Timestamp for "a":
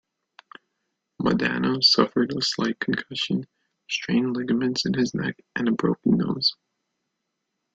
2.31-2.41, 5.69-5.73